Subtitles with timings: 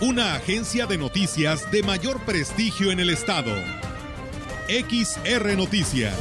[0.00, 3.52] una agencia de noticias de mayor prestigio en el estado.
[4.68, 6.14] XR Noticias.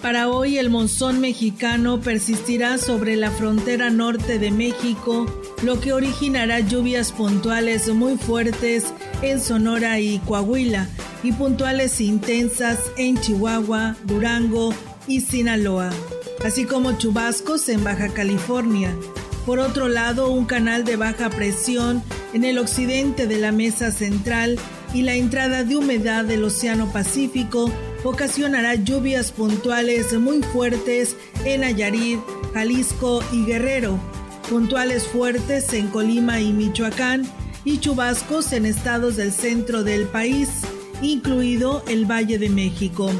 [0.00, 5.26] Para hoy el monzón mexicano persistirá sobre la frontera norte de México,
[5.62, 8.84] lo que originará lluvias puntuales muy fuertes
[9.22, 10.88] en Sonora y Coahuila
[11.22, 14.74] y puntuales intensas en Chihuahua, Durango
[15.06, 15.90] y Sinaloa,
[16.44, 18.94] así como chubascos en Baja California.
[19.46, 24.58] Por otro lado, un canal de baja presión en el occidente de la mesa central
[24.94, 27.70] y la entrada de humedad del Océano Pacífico
[28.04, 32.20] ocasionará lluvias puntuales muy fuertes en Nayarit,
[32.54, 33.98] Jalisco y Guerrero,
[34.48, 37.24] puntuales fuertes en Colima y Michoacán
[37.64, 40.48] y chubascos en estados del centro del país
[41.02, 43.10] incluido el Valle de México.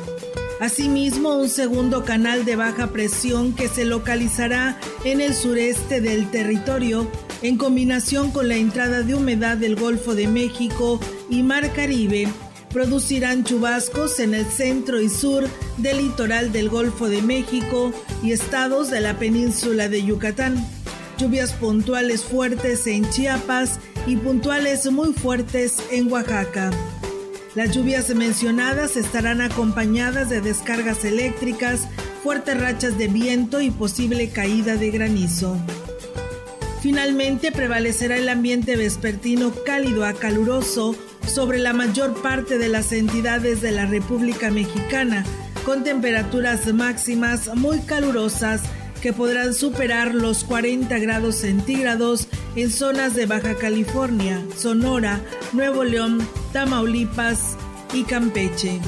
[0.61, 7.11] Asimismo, un segundo canal de baja presión que se localizará en el sureste del territorio,
[7.43, 12.29] en combinación con la entrada de humedad del Golfo de México y Mar Caribe,
[12.73, 18.89] producirán chubascos en el centro y sur del litoral del Golfo de México y estados
[18.91, 20.65] de la península de Yucatán.
[21.19, 26.71] Lluvias puntuales fuertes en Chiapas y puntuales muy fuertes en Oaxaca.
[27.55, 31.87] Las lluvias mencionadas estarán acompañadas de descargas eléctricas,
[32.23, 35.59] fuertes rachas de viento y posible caída de granizo.
[36.81, 43.61] Finalmente prevalecerá el ambiente vespertino cálido a caluroso sobre la mayor parte de las entidades
[43.61, 45.23] de la República Mexicana,
[45.67, 48.63] con temperaturas máximas muy calurosas
[49.03, 55.21] que podrán superar los 40 grados centígrados en zonas de Baja California, Sonora,
[55.53, 57.57] Nuevo León, Tamaulipas
[57.93, 58.81] y Campeche.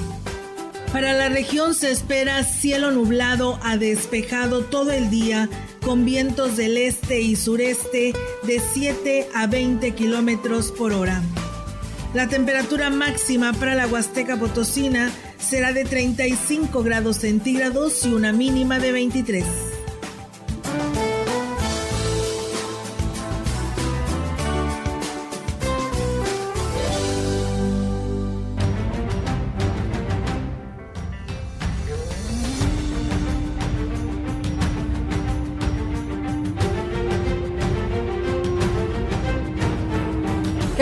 [0.92, 5.50] Para la región se espera cielo nublado a despejado todo el día
[5.84, 8.14] con vientos del este y sureste
[8.44, 11.20] de 7 a 20 kilómetros por hora.
[12.14, 18.78] La temperatura máxima para la Huasteca Potosina será de 35 grados centígrados y una mínima
[18.78, 19.74] de 23.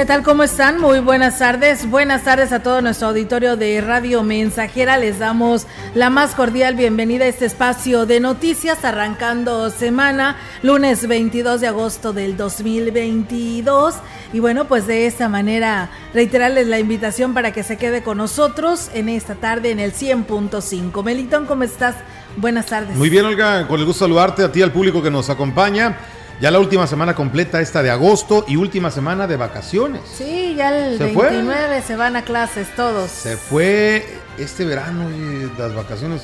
[0.03, 0.25] ¿Qué tal?
[0.25, 0.81] ¿Cómo están?
[0.81, 1.89] Muy buenas tardes.
[1.89, 4.99] Buenas tardes a todo nuestro auditorio de Radio Mensajera.
[4.99, 11.61] Les damos la más cordial bienvenida a este espacio de noticias arrancando semana, lunes 22
[11.61, 13.95] de agosto del 2022.
[14.33, 18.91] Y bueno, pues de esta manera reiterarles la invitación para que se quede con nosotros
[18.95, 21.05] en esta tarde en el 100.5.
[21.05, 21.95] Melitón, ¿cómo estás?
[22.39, 22.97] Buenas tardes.
[22.97, 25.97] Muy bien, Olga, con el gusto saludarte a ti, al público que nos acompaña.
[26.43, 30.03] Ya la última semana completa esta de agosto y última semana de vacaciones.
[30.13, 33.13] Sí, ya el 29 se van a clases todos.
[33.13, 34.05] Se fue
[34.37, 36.23] este verano y las vacaciones.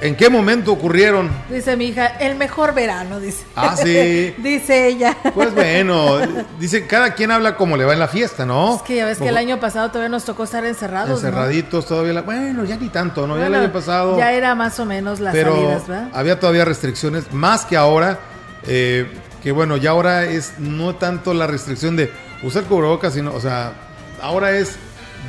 [0.00, 1.28] ¿En qué momento ocurrieron?
[1.50, 3.44] Dice mi hija, el mejor verano, dice.
[3.54, 4.34] Ah, sí.
[4.38, 5.14] dice ella.
[5.34, 6.20] Pues bueno,
[6.58, 8.76] dice, cada quien habla como le va en la fiesta, ¿no?
[8.76, 11.22] Es que ya ves que el año pasado todavía nos tocó estar encerrados.
[11.22, 12.22] Encerraditos todavía.
[12.22, 13.36] Bueno, ya ni tanto, ¿no?
[13.36, 14.16] ya el año pasado.
[14.16, 16.08] Ya era más o menos las pero salidas, ¿verdad?
[16.14, 18.18] Había todavía restricciones, más que ahora.
[18.68, 19.06] Eh,
[19.42, 22.10] que bueno, ya ahora es no tanto la restricción de
[22.42, 23.72] usar cubrebocas, sino, o sea,
[24.20, 24.76] ahora es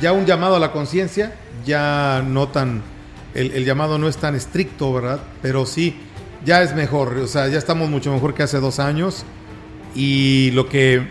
[0.00, 1.34] ya un llamado a la conciencia,
[1.64, 2.82] ya no tan,
[3.34, 5.20] el, el, llamado no es tan estricto, ¿verdad?
[5.42, 5.96] Pero sí,
[6.44, 9.24] ya es mejor, o sea, ya estamos mucho mejor que hace dos años
[9.94, 11.08] y lo que,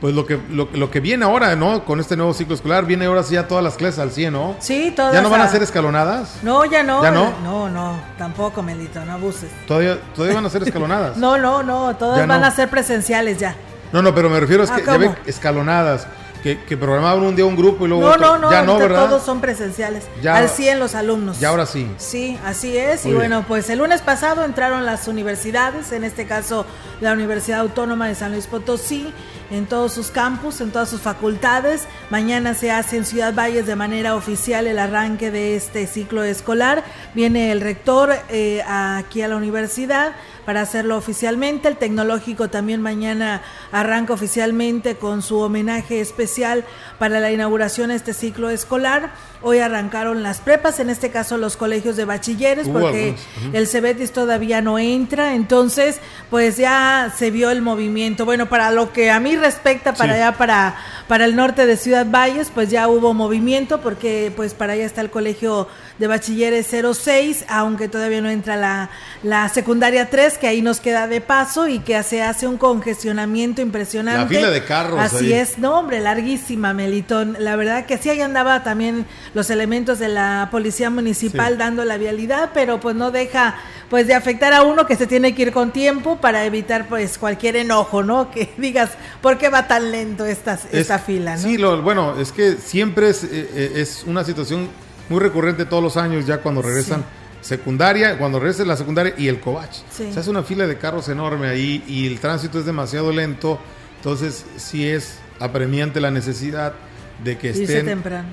[0.00, 1.84] pues lo que, lo, lo que viene ahora, ¿no?
[1.84, 4.54] Con este nuevo ciclo escolar, viene ahora sí ya todas las clases al 100, ¿no?
[4.60, 5.12] Sí, todas.
[5.12, 6.36] ¿Ya no van a ser escalonadas?
[6.42, 7.02] No, ya no.
[7.02, 7.32] ¿Ya no?
[7.42, 9.50] No, no, tampoco, Melito, no abuses.
[9.66, 11.16] ¿Todavía, todavía van a ser escalonadas?
[11.18, 12.46] no, no, no, todas Ya van no.
[12.46, 13.56] a ser presenciales ya.
[13.92, 16.06] No, no, pero me refiero es Ah, que ya escalonadas,
[16.42, 18.26] que, que programaban un día un grupo y luego No, otro.
[18.26, 19.06] no, no, ya no, ¿verdad?
[19.06, 20.04] todos son presenciales.
[20.22, 21.40] Ya- al 100 los alumnos.
[21.42, 21.90] Y ahora sí.
[21.96, 23.04] Sí, así es.
[23.04, 23.30] Muy y bien.
[23.30, 26.66] bueno, pues el lunes pasado entraron las universidades, en este caso
[27.00, 29.12] la Universidad Autónoma de San Luis Potosí
[29.50, 31.86] en todos sus campus, en todas sus facultades.
[32.10, 36.84] Mañana se hace en Ciudad Valles de manera oficial el arranque de este ciclo escolar.
[37.14, 40.12] Viene el rector eh, aquí a la universidad
[40.48, 41.68] para hacerlo oficialmente.
[41.68, 46.64] El tecnológico también mañana arranca oficialmente con su homenaje especial
[46.98, 49.10] para la inauguración de este ciclo escolar.
[49.42, 53.14] Hoy arrancaron las prepas, en este caso los colegios de bachilleres, porque
[53.52, 56.00] el Cebetis todavía no entra, entonces
[56.30, 58.24] pues ya se vio el movimiento.
[58.24, 60.76] Bueno, para lo que a mí respecta, para allá, para,
[61.08, 65.02] para el norte de Ciudad Valles, pues ya hubo movimiento, porque pues para allá está
[65.02, 65.68] el colegio
[65.98, 68.90] de bachilleres 06, aunque todavía no entra la,
[69.22, 73.60] la secundaria 3, que ahí nos queda de paso y que se hace un congestionamiento
[73.62, 74.34] impresionante.
[74.34, 74.98] La fila de carros.
[75.00, 77.36] Así es, no hombre, larguísima, Melitón.
[77.40, 81.96] La verdad que sí, ahí andaba también los elementos de la policía municipal dando la
[81.96, 83.56] vialidad, pero pues no deja
[83.90, 87.18] pues de afectar a uno que se tiene que ir con tiempo para evitar pues
[87.18, 88.30] cualquier enojo, ¿no?
[88.30, 88.90] Que digas,
[89.20, 91.36] ¿por qué va tan lento esta, esta fila?
[91.36, 91.42] ¿no?
[91.42, 94.68] Sí, lo, bueno, es que siempre es, eh, eh, es una situación
[95.08, 97.04] muy recurrente todos los años ya cuando regresan
[97.40, 99.82] secundaria, cuando regresa la secundaria y el Covach.
[99.90, 103.58] Se hace una fila de carros enorme ahí y el tránsito es demasiado lento,
[103.96, 106.74] entonces sí es apremiante la necesidad
[107.22, 108.28] de que estén temprano.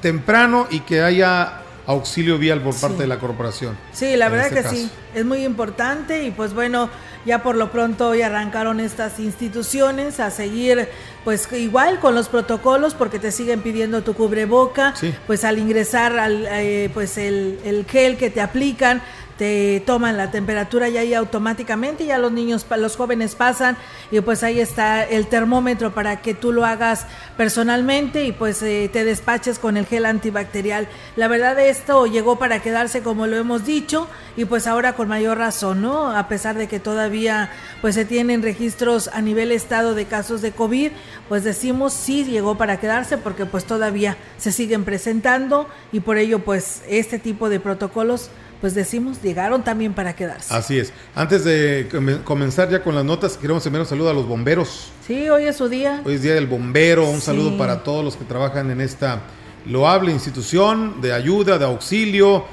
[0.00, 3.76] temprano y que haya auxilio vial por parte de la corporación.
[3.92, 6.88] Sí, la verdad este que sí, es muy importante y pues bueno,
[7.24, 10.88] ya por lo pronto hoy arrancaron estas instituciones a seguir
[11.24, 14.94] pues igual con los protocolos porque te siguen pidiendo tu cubreboca,
[15.26, 19.02] pues al ingresar al eh, pues el, el gel que te aplican
[19.42, 23.76] te toman la temperatura y ahí automáticamente ya los niños, los jóvenes pasan
[24.12, 27.06] y pues ahí está el termómetro para que tú lo hagas
[27.36, 30.86] personalmente y pues eh, te despaches con el gel antibacterial.
[31.16, 34.06] La verdad esto llegó para quedarse como lo hemos dicho
[34.36, 36.16] y pues ahora con mayor razón, ¿no?
[36.16, 37.50] A pesar de que todavía
[37.80, 40.92] pues se tienen registros a nivel estado de casos de COVID,
[41.28, 46.44] pues decimos sí llegó para quedarse porque pues todavía se siguen presentando y por ello
[46.44, 48.30] pues este tipo de protocolos
[48.62, 50.54] pues decimos, llegaron también para quedarse.
[50.54, 50.92] Así es.
[51.16, 51.88] Antes de
[52.22, 54.92] comenzar ya con las notas, queremos enviar un saludo a los bomberos.
[55.04, 56.00] Sí, hoy es su día.
[56.04, 57.10] Hoy es Día del Bombero.
[57.10, 59.18] Un saludo para todos los que trabajan en esta
[59.66, 62.44] loable institución de ayuda, de auxilio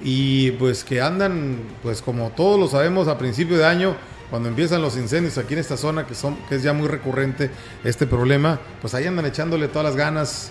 [0.00, 3.94] y pues que andan, pues como todos lo sabemos, a principio de año,
[4.30, 7.50] cuando empiezan los incendios aquí en esta zona, que, son, que es ya muy recurrente
[7.84, 10.50] este problema, pues ahí andan echándole todas las ganas,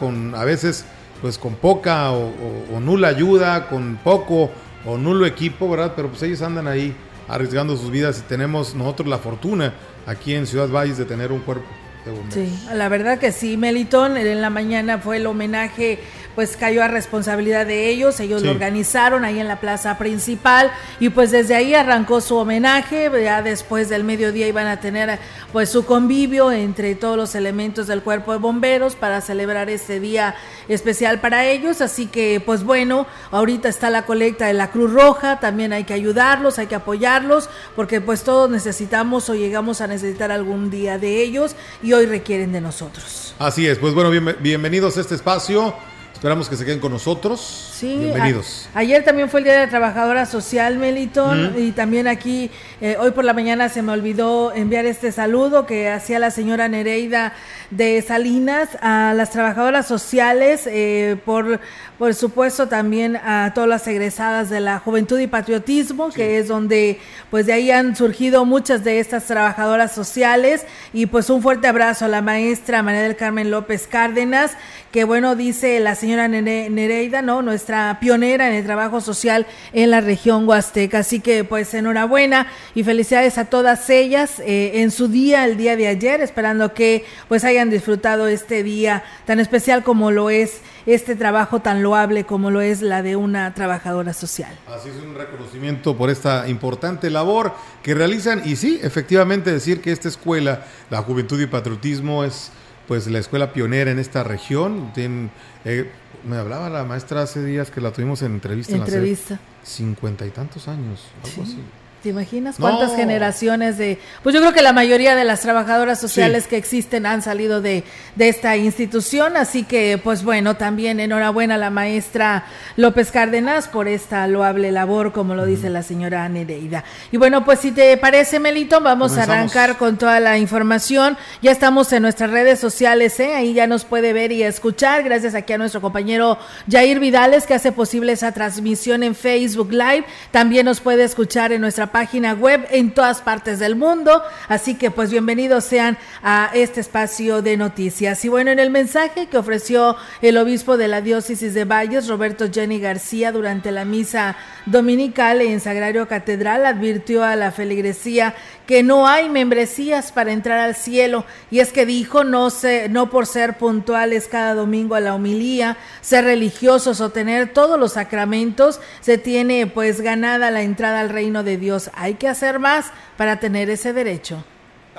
[0.00, 0.86] con a veces
[1.24, 4.50] pues con poca o, nula ayuda, con poco
[4.84, 5.94] o nulo equipo, ¿verdad?
[5.96, 6.94] Pero pues ellos andan ahí
[7.28, 9.72] arriesgando sus vidas y tenemos nosotros la fortuna
[10.04, 11.64] aquí en Ciudad Valles de tener un cuerpo
[12.04, 12.34] de bomberos.
[12.34, 15.98] Sí, la verdad que sí, Melitón, en la mañana fue el homenaje
[16.34, 20.70] pues cayó a responsabilidad de ellos, ellos lo organizaron ahí en la plaza principal
[21.00, 25.18] y pues desde ahí arrancó su homenaje, ya después del mediodía iban a tener
[25.52, 30.34] pues su convivio entre todos los elementos del cuerpo de bomberos para celebrar este día
[30.68, 35.40] especial para ellos, así que pues bueno, ahorita está la colecta de la Cruz Roja,
[35.40, 40.32] también hay que ayudarlos, hay que apoyarlos, porque pues todos necesitamos o llegamos a necesitar
[40.32, 43.34] algún día de ellos y hoy requieren de nosotros.
[43.38, 44.10] Así es, pues bueno,
[44.40, 45.74] bienvenidos a este espacio.
[46.24, 47.40] Esperamos que se queden con nosotros.
[47.84, 48.66] Sí, Bienvenidos.
[48.72, 52.50] ayer también fue el Día de la Trabajadora Social, Meliton, y también aquí,
[52.80, 56.66] eh, hoy por la mañana se me olvidó enviar este saludo que hacía la señora
[56.66, 57.34] Nereida
[57.70, 61.60] de Salinas a las trabajadoras sociales, eh, por,
[61.98, 66.98] por supuesto también a todas las egresadas de la Juventud y Patriotismo, que es donde
[67.30, 70.64] pues de ahí han surgido muchas de estas trabajadoras sociales,
[70.94, 74.52] y pues un fuerte abrazo a la maestra María del Carmen López Cárdenas,
[74.90, 77.42] que bueno, dice la señora Nereida, ¿no?
[77.42, 80.98] Nuestra pionera en el trabajo social en la región Huasteca.
[81.00, 85.76] Así que pues enhorabuena y felicidades a todas ellas eh, en su día, el día
[85.76, 91.16] de ayer, esperando que pues hayan disfrutado este día tan especial como lo es este
[91.16, 94.54] trabajo tan loable como lo es la de una trabajadora social.
[94.68, 99.92] Así es un reconocimiento por esta importante labor que realizan y sí, efectivamente decir que
[99.92, 102.50] esta escuela, la Juventud y Patriotismo es
[102.86, 104.92] pues la escuela pionera en esta región.
[104.96, 105.90] Eh,
[106.24, 108.76] me hablaba la maestra hace días que la tuvimos en entrevista.
[108.76, 109.40] Entrevista.
[109.62, 111.58] Cincuenta y tantos años, algo así.
[112.04, 113.98] ¿Te imaginas cuántas generaciones de...
[114.22, 117.82] Pues yo creo que la mayoría de las trabajadoras sociales que existen han salido de,
[118.14, 122.44] de, esta institución, así que pues bueno, también enhorabuena a la maestra
[122.76, 126.84] López Cárdenas por esta loable labor, como lo dice la señora Nereida.
[127.10, 131.16] Y bueno, pues si te parece, Melito, vamos a arrancar con toda la información.
[131.40, 133.34] Ya estamos en nuestras redes sociales, ¿eh?
[133.34, 136.36] ahí ya nos puede ver y escuchar, gracias aquí a nuestro compañero
[136.70, 140.04] Jair Vidales que hace posible esa transmisión en Facebook Live.
[140.32, 144.20] También nos puede escuchar en nuestra página web en todas partes del mundo.
[144.48, 148.24] Así que pues bienvenidos sean a este espacio de noticias.
[148.24, 152.46] Y bueno, en el mensaje que ofreció el obispo de la diócesis de Valles, Roberto
[152.52, 154.36] Jenny García, durante la misa
[154.66, 158.34] dominical en Sagrario Catedral, advirtió a la feligresía
[158.66, 161.24] que no hay membresías para entrar al cielo.
[161.50, 165.76] Y es que dijo, no, sé, no por ser puntuales cada domingo a la homilía,
[166.00, 171.42] ser religiosos o tener todos los sacramentos, se tiene pues ganada la entrada al reino
[171.42, 171.90] de Dios.
[171.94, 174.44] Hay que hacer más para tener ese derecho.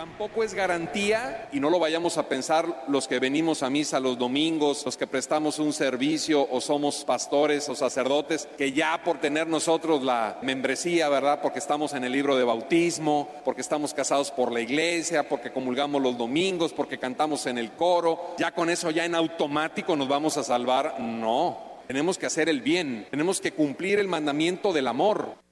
[0.05, 4.19] Tampoco es garantía, y no lo vayamos a pensar los que venimos a misa los
[4.19, 9.47] domingos, los que prestamos un servicio o somos pastores o sacerdotes, que ya por tener
[9.47, 11.39] nosotros la membresía, ¿verdad?
[11.41, 16.03] Porque estamos en el libro de bautismo, porque estamos casados por la iglesia, porque comulgamos
[16.03, 20.37] los domingos, porque cantamos en el coro, ya con eso ya en automático nos vamos
[20.37, 20.99] a salvar.
[20.99, 21.57] No,
[21.87, 25.44] tenemos que hacer el bien, tenemos que cumplir el mandamiento del amor.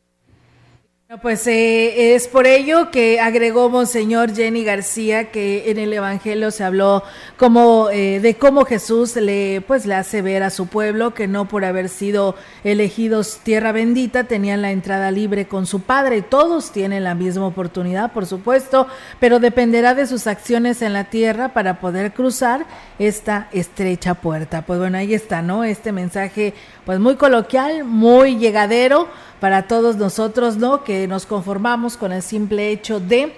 [1.22, 6.64] Pues eh, es por ello que agregó Monseñor Jenny García que en el Evangelio se
[6.64, 7.04] habló
[7.38, 11.48] como eh, de cómo Jesús le pues le hace ver a su pueblo que no
[11.48, 16.24] por haber sido elegidos tierra bendita tenían la entrada libre con su Padre.
[16.24, 18.88] Todos tienen la misma oportunidad, por supuesto,
[19.20, 22.66] pero dependerá de sus acciones en la tierra para poder cruzar
[22.98, 24.64] esta estrecha puerta.
[24.64, 25.64] Pues bueno, ahí está, ¿no?
[25.64, 26.54] Este mensaje
[26.86, 29.10] pues muy coloquial, muy llegadero
[29.44, 30.86] para todos nosotros, ¿no?
[30.86, 33.34] Que nos conformamos con el simple hecho de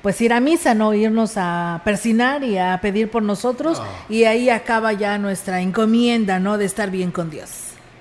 [0.00, 0.94] pues ir a misa, ¿no?
[0.94, 3.86] Irnos a persinar y a pedir por nosotros ah.
[4.08, 6.56] y ahí acaba ya nuestra encomienda, ¿no?
[6.56, 7.50] De estar bien con Dios.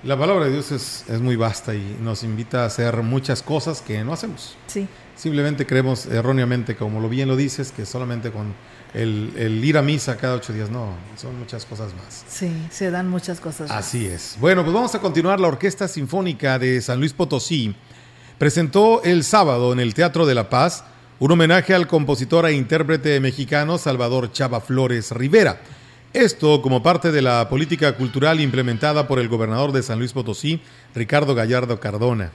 [0.04, 3.82] La palabra de Dios es, es muy vasta y nos invita a hacer muchas cosas
[3.82, 4.56] que no hacemos.
[4.68, 4.88] Sí.
[5.18, 8.54] Simplemente creemos erróneamente, como lo bien lo dices, que solamente con
[8.94, 12.26] el, ir a misa cada ocho días, no, son muchas cosas más.
[12.28, 13.78] Sí, se dan muchas cosas más.
[13.78, 14.36] Así es.
[14.40, 15.40] Bueno, pues vamos a continuar.
[15.40, 17.76] La Orquesta Sinfónica de San Luis Potosí
[18.38, 20.84] presentó el sábado en el Teatro de la Paz
[21.20, 25.60] un homenaje al compositor e intérprete mexicano Salvador Chava Flores Rivera.
[26.14, 30.62] Esto como parte de la política cultural implementada por el gobernador de San Luis Potosí,
[30.96, 32.32] Ricardo Gallardo Cardona.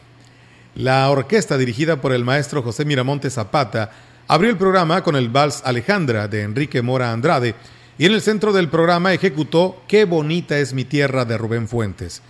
[0.76, 3.90] La orquesta dirigida por el maestro José Miramonte Zapata
[4.26, 7.54] Abrió el programa con el vals Alejandra de Enrique Mora Andrade
[7.99, 12.23] y en el centro del programa ejecutó Qué bonita es mi tierra de Rubén Fuentes.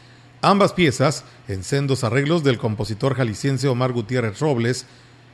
[0.43, 4.87] Ambas piezas, en sendos arreglos del compositor jalisciense Omar Gutiérrez Robles,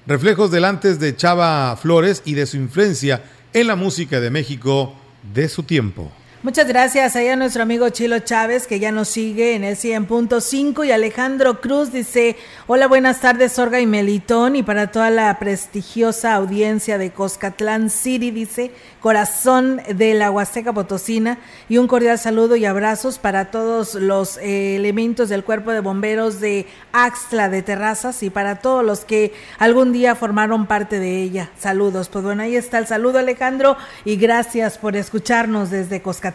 [0.06, 3.24] reflejos del antes de Chava Flores y de su influencia
[3.54, 4.94] en la música de México
[5.32, 6.12] de su tiempo.
[6.42, 10.90] Muchas gracias a nuestro amigo Chilo Chávez que ya nos sigue en el 100.5 y
[10.90, 12.34] Alejandro Cruz dice,
[12.66, 18.30] hola buenas tardes Sorga y Melitón y para toda la prestigiosa audiencia de Coscatlán City
[18.30, 18.70] dice,
[19.00, 21.36] corazón de la Huasteca Potosina
[21.68, 26.40] y un cordial saludo y abrazos para todos los eh, elementos del cuerpo de bomberos
[26.40, 31.50] de Axtla de Terrazas y para todos los que algún día formaron parte de ella.
[31.58, 36.29] Saludos, pues bueno, ahí está el saludo Alejandro y gracias por escucharnos desde Coscatlán.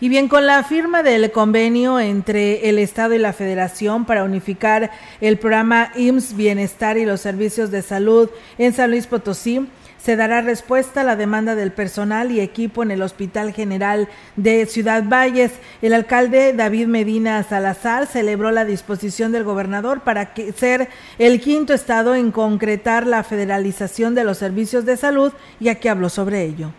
[0.00, 4.90] Y bien, con la firma del convenio entre el Estado y la Federación para unificar
[5.20, 9.68] el programa IMSS Bienestar y los servicios de salud en San Luis Potosí,
[10.02, 14.66] se dará respuesta a la demanda del personal y equipo en el Hospital General de
[14.66, 15.52] Ciudad Valles.
[15.82, 22.14] El alcalde David Medina Salazar celebró la disposición del gobernador para ser el quinto estado
[22.14, 26.72] en concretar la federalización de los servicios de salud y aquí habló sobre ello.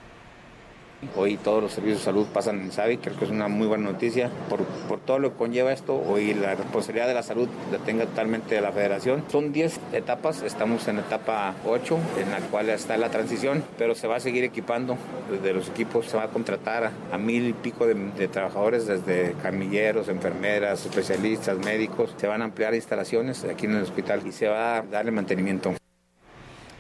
[1.16, 3.92] Hoy todos los servicios de salud pasan en SAVI, creo que es una muy buena
[3.92, 5.96] noticia por, por todo lo que conlleva esto.
[5.96, 9.24] Hoy la responsabilidad de la salud la tenga totalmente la federación.
[9.32, 14.08] Son 10 etapas, estamos en etapa 8, en la cual está la transición, pero se
[14.08, 14.96] va a seguir equipando.
[15.30, 19.34] Desde los equipos se va a contratar a, mil y pico de, de trabajadores, desde
[19.42, 22.14] camilleros, enfermeras, especialistas, médicos.
[22.18, 25.74] Se van a ampliar instalaciones aquí en el hospital y se va a darle mantenimiento.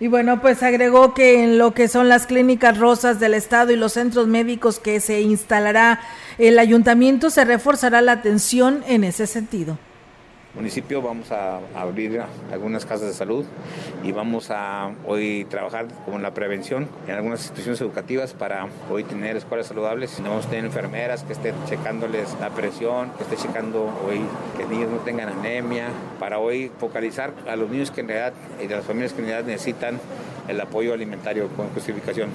[0.01, 3.75] Y bueno, pues agregó que en lo que son las clínicas rosas del Estado y
[3.75, 6.01] los centros médicos que se instalará
[6.39, 9.77] el ayuntamiento, se reforzará la atención en ese sentido
[10.55, 13.45] municipio vamos a abrir algunas casas de salud
[14.03, 19.37] y vamos a hoy trabajar con la prevención en algunas instituciones educativas para hoy tener
[19.37, 20.21] escuelas saludables.
[20.21, 24.21] Vamos a tener enfermeras que estén checándoles la presión, que estén checando hoy
[24.57, 25.87] que niños no tengan anemia,
[26.19, 29.27] para hoy focalizar a los niños que en realidad y de las familias que en
[29.27, 29.99] realidad necesitan
[30.47, 32.29] el apoyo alimentario con justificación.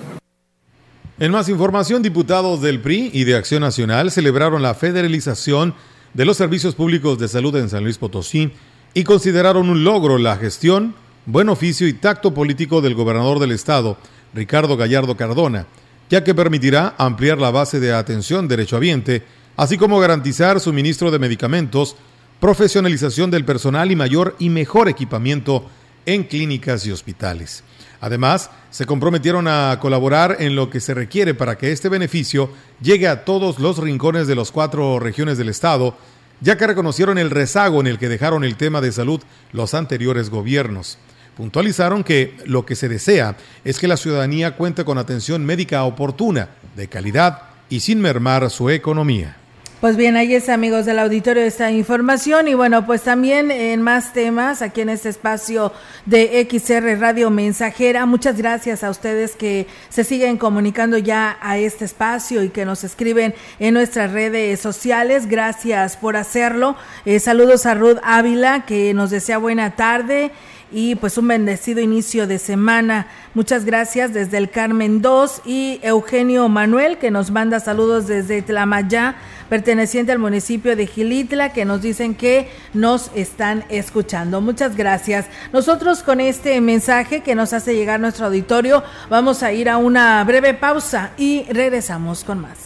[1.19, 5.75] En más información, diputados del PRI y de Acción Nacional celebraron la federalización
[6.17, 8.51] de los servicios públicos de salud en San Luis Potosí
[8.95, 10.95] y consideraron un logro la gestión,
[11.27, 13.99] buen oficio y tacto político del gobernador del estado,
[14.33, 15.67] Ricardo Gallardo Cardona,
[16.09, 19.25] ya que permitirá ampliar la base de atención derechohabiente,
[19.59, 21.97] así como garantizar suministro de medicamentos,
[22.41, 25.67] profesionalización del personal y mayor y mejor equipamiento
[26.07, 27.63] en clínicas y hospitales.
[28.07, 33.09] Además, se comprometieron a colaborar en lo que se requiere para que este beneficio llegue
[33.09, 35.97] a todos los rincones de las cuatro regiones del Estado,
[36.41, 39.21] ya que reconocieron el rezago en el que dejaron el tema de salud
[39.51, 40.99] los anteriores gobiernos.
[41.37, 46.51] Puntualizaron que lo que se desea es que la ciudadanía cuente con atención médica oportuna,
[46.77, 49.37] de calidad y sin mermar su economía.
[49.79, 54.15] Pues bien, ahí es amigos del auditorio esta información y bueno, pues también en más
[54.15, 55.71] temas aquí en este espacio
[56.07, 58.07] de XR Radio Mensajera.
[58.07, 62.85] Muchas gracias a ustedes que se siguen comunicando ya a este espacio y que nos
[62.85, 65.29] escriben en nuestras redes sociales.
[65.29, 66.75] Gracias por hacerlo.
[67.05, 70.33] Eh, saludos a Ruth Ávila que nos desea buena tarde
[70.71, 73.07] y pues un bendecido inicio de semana.
[73.35, 79.17] Muchas gracias desde el Carmen 2 y Eugenio Manuel que nos manda saludos desde Tlamayá,
[79.49, 84.41] perteneciente al municipio de Gilitla, que nos dicen que nos están escuchando.
[84.41, 85.27] Muchas gracias.
[85.53, 90.23] Nosotros con este mensaje que nos hace llegar nuestro auditorio vamos a ir a una
[90.25, 92.66] breve pausa y regresamos con más.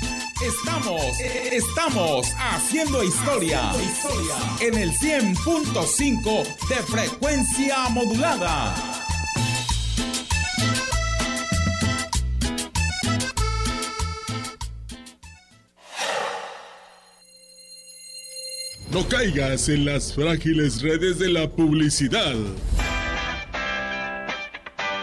[0.43, 1.19] Estamos,
[1.51, 3.71] estamos haciendo historia,
[4.59, 8.73] en el 100.5 de frecuencia modulada.
[18.89, 22.35] No caigas en las frágiles redes de la publicidad.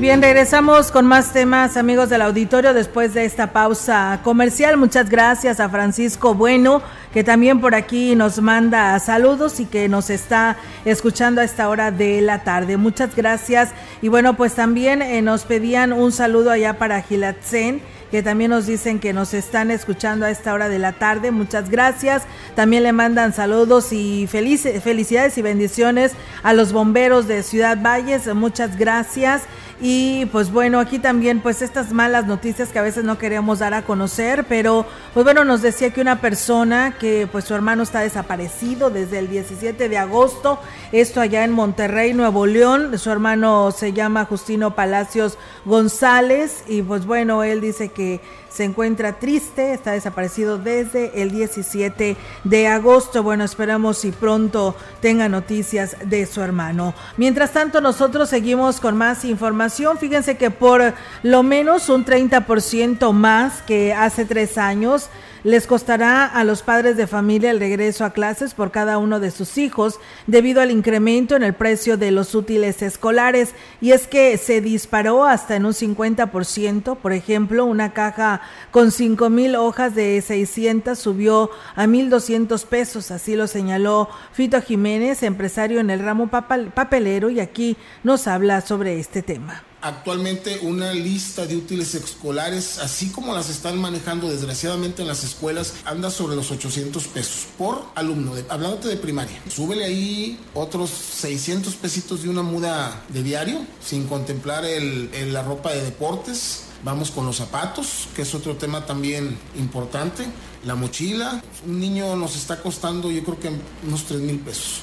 [0.00, 4.78] Bien, regresamos con más temas, amigos del auditorio, después de esta pausa comercial.
[4.78, 6.80] Muchas gracias a Francisco Bueno,
[7.12, 11.90] que también por aquí nos manda saludos y que nos está escuchando a esta hora
[11.90, 12.78] de la tarde.
[12.78, 13.70] Muchas gracias.
[14.00, 18.66] Y bueno, pues también eh, nos pedían un saludo allá para Gilatzen que también nos
[18.66, 21.30] dicen que nos están escuchando a esta hora de la tarde.
[21.30, 22.24] Muchas gracias.
[22.56, 28.26] También le mandan saludos y felicidades y bendiciones a los bomberos de Ciudad Valles.
[28.34, 29.42] Muchas gracias.
[29.82, 33.72] Y pues bueno, aquí también pues estas malas noticias que a veces no queremos dar
[33.72, 38.00] a conocer, pero pues bueno, nos decía que una persona que pues su hermano está
[38.00, 40.58] desaparecido desde el 17 de agosto,
[40.92, 47.06] esto allá en Monterrey, Nuevo León, su hermano se llama Justino Palacios González y pues
[47.06, 53.22] bueno, él dice que se encuentra triste, está desaparecido desde el 17 de agosto.
[53.22, 56.94] Bueno, esperamos si pronto tenga noticias de su hermano.
[57.16, 59.98] Mientras tanto, nosotros seguimos con más información.
[59.98, 65.08] Fíjense que por lo menos un 30% más que hace tres años,
[65.42, 69.30] les costará a los padres de familia el regreso a clases por cada uno de
[69.30, 73.54] sus hijos debido al incremento en el precio de los útiles escolares.
[73.80, 76.96] Y es que se disparó hasta en un 50%.
[76.96, 83.10] Por ejemplo, una caja con 5 mil hojas de 600 subió a 1.200 pesos.
[83.10, 88.98] Así lo señaló Fito Jiménez, empresario en el ramo papelero, y aquí nos habla sobre
[88.98, 95.08] este tema actualmente una lista de útiles escolares, así como las están manejando desgraciadamente en
[95.08, 99.40] las escuelas, anda sobre los 800 pesos por alumno, hablándote de primaria.
[99.48, 105.72] Súbele ahí otros 600 pesitos de una muda de diario, sin contemplar el, la ropa
[105.72, 106.64] de deportes.
[106.82, 110.24] Vamos con los zapatos, que es otro tema también importante.
[110.64, 111.42] La mochila.
[111.66, 113.50] Un niño nos está costando yo creo que
[113.86, 114.82] unos 3 mil pesos.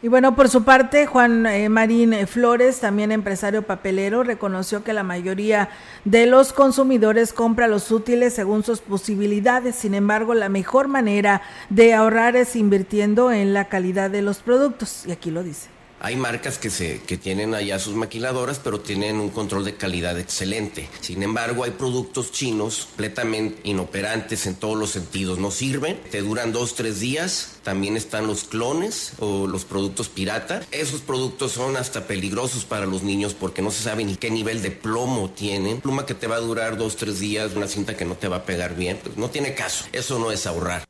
[0.00, 5.02] Y bueno, por su parte, Juan eh, Marín Flores, también empresario papelero, reconoció que la
[5.02, 5.70] mayoría
[6.04, 9.74] de los consumidores compra los útiles según sus posibilidades.
[9.74, 15.04] Sin embargo, la mejor manera de ahorrar es invirtiendo en la calidad de los productos.
[15.04, 15.77] Y aquí lo dice.
[16.00, 20.18] Hay marcas que, se, que tienen allá sus maquiladoras, pero tienen un control de calidad
[20.18, 20.88] excelente.
[21.00, 25.38] Sin embargo, hay productos chinos completamente inoperantes en todos los sentidos.
[25.38, 27.56] No sirven, te duran dos, tres días.
[27.64, 30.62] También están los clones o los productos pirata.
[30.70, 34.62] Esos productos son hasta peligrosos para los niños porque no se sabe ni qué nivel
[34.62, 35.80] de plomo tienen.
[35.80, 38.36] Pluma que te va a durar dos, tres días, una cinta que no te va
[38.36, 38.98] a pegar bien.
[39.02, 39.84] Pues no tiene caso.
[39.92, 40.84] Eso no es ahorrar.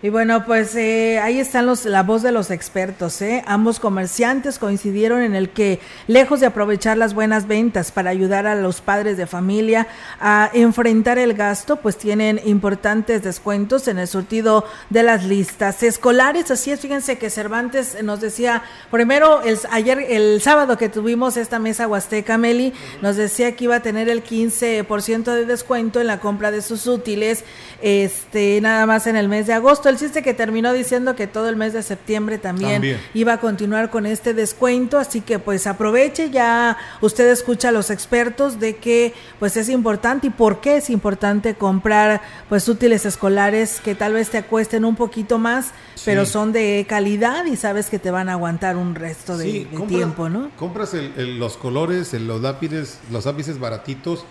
[0.00, 3.20] Y bueno, pues eh, ahí están los, la voz de los expertos.
[3.20, 3.42] ¿eh?
[3.48, 8.54] Ambos comerciantes coincidieron en el que, lejos de aprovechar las buenas ventas para ayudar a
[8.54, 9.88] los padres de familia
[10.20, 16.48] a enfrentar el gasto, pues tienen importantes descuentos en el surtido de las listas escolares.
[16.52, 21.58] Así es, fíjense que Cervantes nos decía, primero, el, ayer, el sábado que tuvimos esta
[21.58, 26.20] mesa Huasteca, Meli, nos decía que iba a tener el 15% de descuento en la
[26.20, 27.42] compra de sus útiles,
[27.82, 31.48] este, nada más en el mes de agosto el chiste que terminó diciendo que todo
[31.48, 36.30] el mes de septiembre también, iba a continuar con este descuento, así que pues aproveche,
[36.30, 40.90] ya usted escucha a los expertos de que pues es importante y por qué es
[40.90, 45.72] importante comprar pues útiles escolares que tal vez te cuesten un poquito más,
[46.04, 50.28] pero son de calidad y sabes que te van a aguantar un resto de, tiempo,
[50.28, 50.50] ¿no?
[50.56, 54.24] Compras los colores, los lápices, los lápices baratitos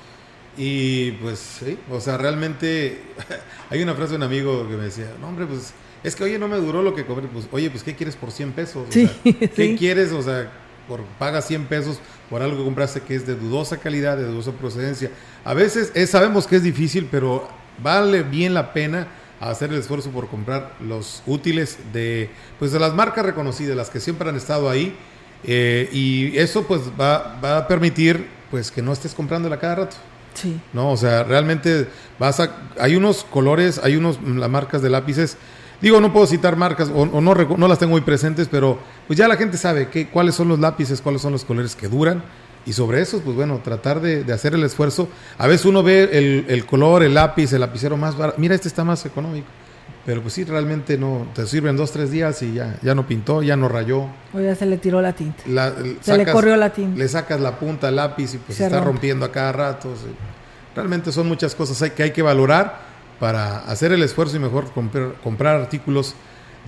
[0.58, 3.02] y pues sí, o sea, realmente
[3.70, 6.40] hay una frase de un amigo que me decía, no hombre, pues es que oye,
[6.40, 8.88] no me duró lo que compré, pues oye, pues ¿qué quieres por 100 pesos?
[9.24, 10.12] ¿Qué quieres?
[10.12, 10.52] O sea,
[10.88, 14.52] por, paga 100 pesos por algo que compraste que es de dudosa calidad, de dudosa
[14.52, 15.12] procedencia.
[15.46, 17.48] A veces sabemos que es difícil, pero
[17.82, 19.08] vale bien la pena
[19.40, 24.00] hacer el esfuerzo por comprar los útiles de, pues de las marcas reconocidas, las que
[24.00, 24.96] siempre han estado ahí.
[25.44, 29.98] Eh, y eso pues va, va a permitir pues que no estés comprándola cada rato.
[30.38, 30.60] Sí.
[30.72, 31.88] No, o sea, realmente
[32.20, 35.36] vas a, hay unos colores, hay unos las marcas de lápices.
[35.82, 39.28] Digo, no puedo citar marcas o, no, no las tengo muy presentes, pero pues ya
[39.28, 42.24] la gente sabe que, cuáles son los lápices, cuáles son los colores que duran.
[42.68, 45.08] Y sobre eso, pues bueno, tratar de, hacer el esfuerzo.
[45.38, 48.38] A veces uno ve el, el color, el lápiz, el lapicero más barato.
[48.40, 49.48] Mira, este está más económico.
[50.08, 53.44] Pero pues sí, realmente no, te sirven dos, tres días y ya, ya no pintó,
[53.44, 54.06] ya no rayó.
[54.34, 55.44] O ya se le tiró la tinta.
[56.00, 56.98] se le corrió la tinta.
[56.98, 59.94] Le sacas la punta al lápiz y pues se está rompiendo a cada rato.
[60.74, 62.80] Realmente son muchas cosas que hay que valorar
[63.20, 66.16] para hacer el esfuerzo y mejor comprar, comprar artículos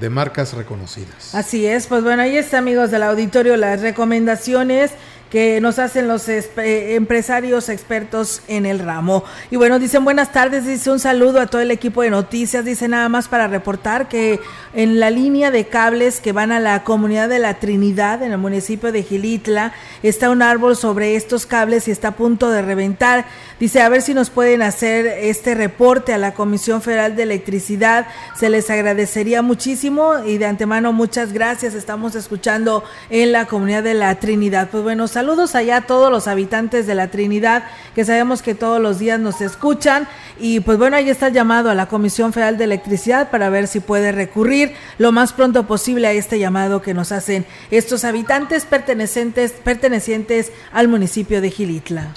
[0.01, 1.33] de marcas reconocidas.
[1.33, 4.91] Así es, pues bueno, ahí está amigos del auditorio las recomendaciones
[5.29, 9.23] que nos hacen los empresarios expertos en el ramo.
[9.51, 12.87] Y bueno, dicen buenas tardes, dice un saludo a todo el equipo de noticias, dice
[12.87, 14.39] nada más para reportar que
[14.73, 18.37] en la línea de cables que van a la comunidad de la Trinidad, en el
[18.37, 23.25] municipio de Gilitla, está un árbol sobre estos cables y está a punto de reventar.
[23.59, 28.07] Dice, a ver si nos pueden hacer este reporte a la Comisión Federal de Electricidad,
[28.35, 33.93] se les agradecería muchísimo y de antemano muchas gracias, estamos escuchando en la comunidad de
[33.93, 34.69] la Trinidad.
[34.71, 38.81] Pues bueno, saludos allá a todos los habitantes de la Trinidad, que sabemos que todos
[38.81, 40.07] los días nos escuchan.
[40.39, 43.67] Y pues bueno, ahí está el llamado a la Comisión Federal de Electricidad para ver
[43.67, 48.63] si puede recurrir lo más pronto posible a este llamado que nos hacen estos habitantes
[48.63, 52.13] pertenecientes, pertenecientes al municipio de Gilitla.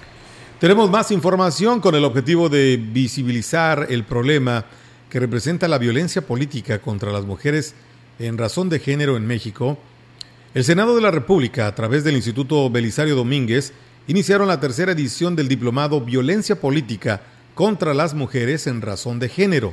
[0.61, 4.65] Tenemos más información con el objetivo de visibilizar el problema
[5.11, 7.75] que representa la violencia política contra las mujeres
[8.21, 9.77] en razón de género en México.
[10.55, 13.73] El Senado de la República, a través del Instituto Belisario Domínguez,
[14.07, 17.23] iniciaron la tercera edición del diplomado Violencia Política
[17.55, 19.73] contra las Mujeres en Razón de Género.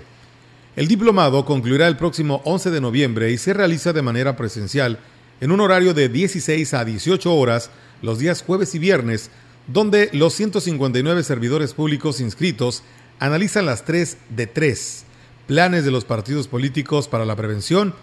[0.78, 5.00] El diplomado concluirá el próximo 11 de noviembre y se realiza de manera presencial
[5.42, 9.32] en un horario de 16 a 18 horas los días jueves y viernes
[9.68, 12.84] donde los 159 servidores públicos inscritos
[13.20, 15.04] analizan las tres de tres
[15.46, 17.94] planes de los partidos políticos para la prevención,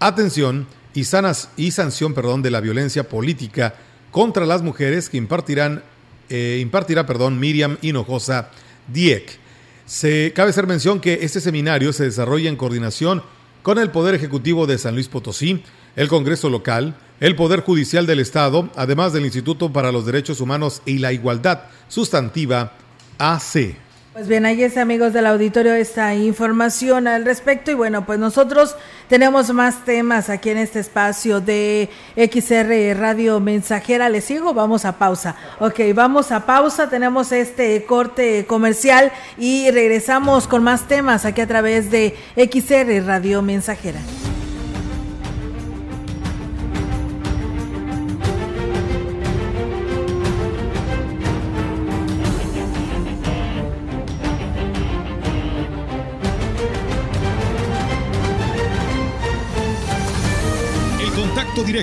[0.00, 3.74] atención y, sanción perdón, de la violencia política
[4.10, 5.82] contra las mujeres que impartirán,
[6.28, 8.50] eh, impartirá perdón, Miriam Hinojosa
[8.92, 9.38] Dieck.
[9.86, 13.22] Se, cabe hacer mención que este seminario se desarrolla en coordinación
[13.62, 15.62] con el Poder Ejecutivo de San Luis Potosí,
[15.96, 20.82] el Congreso local, el Poder Judicial del Estado, además del Instituto para los Derechos Humanos
[20.84, 22.72] y la Igualdad Sustantiva,
[23.18, 23.76] AC.
[24.12, 28.76] Pues bien, ahí es amigos del auditorio esta información al respecto y bueno, pues nosotros
[29.08, 34.10] tenemos más temas aquí en este espacio de XR Radio Mensajera.
[34.10, 35.34] Les sigo, vamos a pausa.
[35.60, 41.46] Ok, vamos a pausa, tenemos este corte comercial y regresamos con más temas aquí a
[41.46, 44.00] través de XR Radio Mensajera.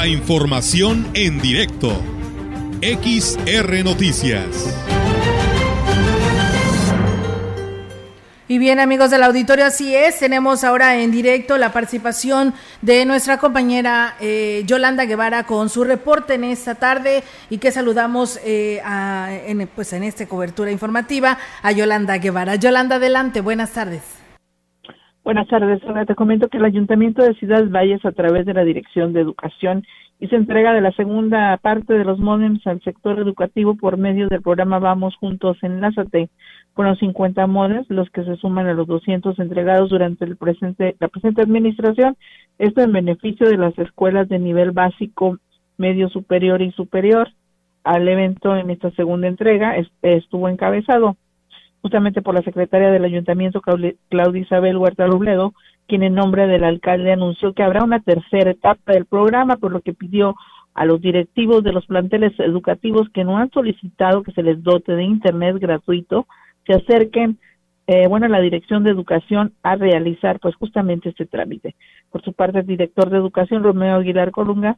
[0.00, 1.92] La información en directo.
[2.80, 4.74] XR Noticias.
[8.48, 13.36] Y bien amigos del auditorio, así es, tenemos ahora en directo la participación de nuestra
[13.36, 18.80] compañera eh, Yolanda Guevara con su reporte en esta tarde y que saludamos eh,
[19.46, 22.54] en, pues en esta cobertura informativa a Yolanda Guevara.
[22.54, 24.19] Yolanda, adelante, buenas tardes.
[25.22, 29.12] Buenas tardes, Te comento que el Ayuntamiento de Ciudad Valles, a través de la Dirección
[29.12, 29.84] de Educación,
[30.18, 34.40] hizo entrega de la segunda parte de los modems al sector educativo por medio del
[34.40, 36.30] programa Vamos Juntos Enlázate.
[36.74, 41.08] Fueron 50 modems los que se suman a los 200 entregados durante el presente, la
[41.08, 42.16] presente administración.
[42.58, 45.36] Esto en beneficio de las escuelas de nivel básico,
[45.76, 47.28] medio superior y superior.
[47.84, 51.16] Al evento en esta segunda entrega estuvo encabezado
[51.82, 55.54] justamente por la secretaria del ayuntamiento, Claudia Isabel Huerta Robledo,
[55.86, 59.80] quien en nombre del alcalde anunció que habrá una tercera etapa del programa, por lo
[59.80, 60.36] que pidió
[60.74, 64.92] a los directivos de los planteles educativos que no han solicitado que se les dote
[64.92, 66.26] de internet gratuito,
[66.66, 67.38] se acerquen
[67.92, 71.74] eh, bueno, la Dirección de Educación a realizar pues justamente este trámite.
[72.12, 74.76] Por su parte, el director de Educación, Romeo Aguilar Colunga,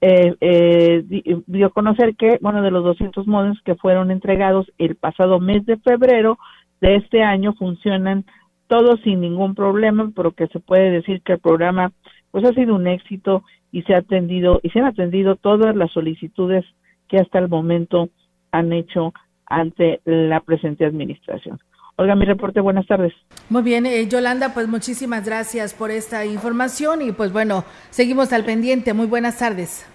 [0.00, 1.04] eh, eh,
[1.48, 5.66] dio a conocer que, bueno, de los 200 modems que fueron entregados el pasado mes
[5.66, 6.38] de febrero
[6.80, 8.26] de este año funcionan
[8.68, 11.90] todos sin ningún problema, pero que se puede decir que el programa
[12.30, 15.90] pues ha sido un éxito y se ha atendido y se han atendido todas las
[15.90, 16.64] solicitudes
[17.08, 18.10] que hasta el momento
[18.52, 19.12] han hecho
[19.46, 21.58] ante la presente administración.
[21.96, 23.12] Olga, mi reporte, buenas tardes.
[23.48, 28.44] Muy bien, eh, Yolanda, pues muchísimas gracias por esta información y pues bueno, seguimos al
[28.44, 28.94] pendiente.
[28.94, 29.86] Muy buenas tardes.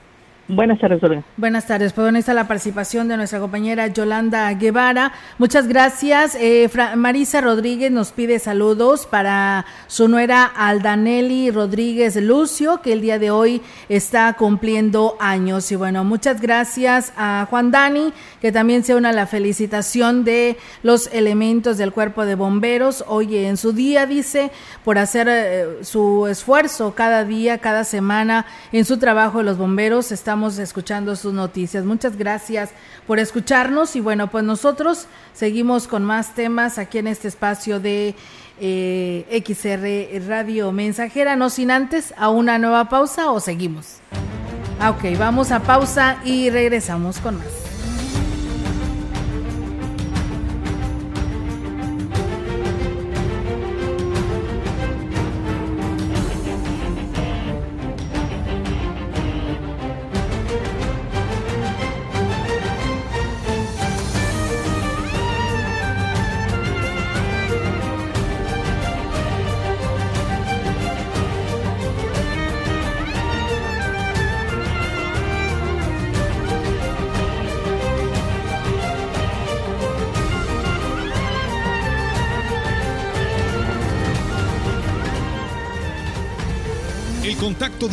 [0.50, 1.24] Buenas tardes, Olga.
[1.36, 1.92] Buenas tardes.
[1.92, 5.12] Pues bueno, está la participación de nuestra compañera Yolanda Guevara.
[5.38, 6.38] Muchas gracias.
[6.40, 13.20] Eh, Marisa Rodríguez nos pide saludos para su nuera Aldanelli Rodríguez Lucio, que el día
[13.20, 15.70] de hoy está cumpliendo años.
[15.74, 20.56] Y bueno, muchas gracias a Juan Dani, que también se une a la felicitación de
[20.82, 23.04] los elementos del cuerpo de bomberos.
[23.10, 24.52] Hoy en su día, dice,
[24.86, 30.14] por hacer eh, su esfuerzo cada día, cada semana en su trabajo de los bomberos.
[30.14, 31.84] Estamos escuchando sus noticias.
[31.84, 32.70] Muchas gracias
[33.06, 38.16] por escucharnos y bueno, pues nosotros seguimos con más temas aquí en este espacio de
[38.60, 43.98] eh, XR Radio Mensajera, no sin antes a una nueva pausa o seguimos.
[44.80, 47.67] Ah, ok, vamos a pausa y regresamos con más.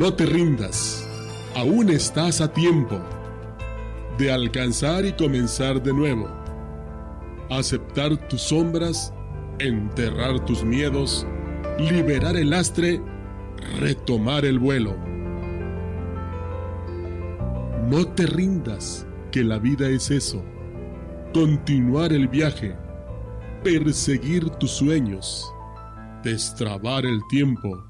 [0.00, 1.06] No te rindas,
[1.54, 2.98] aún estás a tiempo
[4.16, 6.26] de alcanzar y comenzar de nuevo.
[7.50, 9.12] Aceptar tus sombras,
[9.58, 11.26] enterrar tus miedos,
[11.78, 13.02] liberar el lastre,
[13.78, 14.96] retomar el vuelo.
[17.90, 20.42] No te rindas, que la vida es eso.
[21.34, 22.74] Continuar el viaje,
[23.62, 25.52] perseguir tus sueños,
[26.24, 27.89] destrabar el tiempo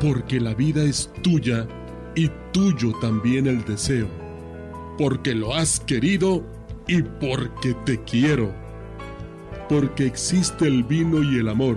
[0.00, 1.66] porque la vida es tuya
[2.14, 4.08] y tuyo también el deseo,
[4.98, 6.44] porque lo has querido
[6.86, 8.52] y porque te quiero,
[9.68, 11.76] porque existe el vino y el amor,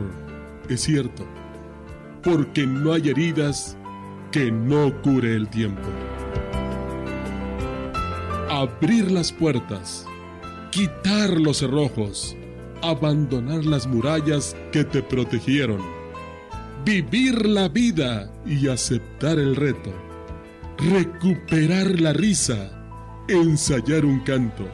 [0.70, 1.26] es cierto,
[2.24, 3.78] porque no hay heridas
[4.32, 5.88] que no cure el tiempo.
[8.49, 10.05] Abrir las puertas,
[10.72, 12.36] quitar los cerrojos,
[12.82, 15.97] abandonar las murallas que te protegieron
[16.88, 19.92] vivir la vida y aceptar el reto,
[20.78, 22.72] recuperar la risa,
[23.28, 24.66] ensayar un canto,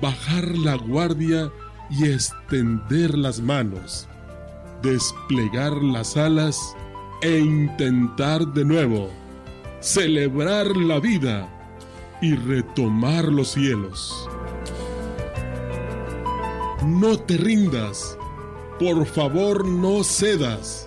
[0.00, 1.50] bajar la guardia
[1.90, 4.06] y extender las manos,
[4.84, 6.76] desplegar las alas
[7.22, 9.10] e intentar de nuevo,
[9.80, 11.48] celebrar la vida
[12.22, 14.28] y retomar los cielos.
[16.86, 18.16] No te rindas,
[18.78, 20.86] por favor no cedas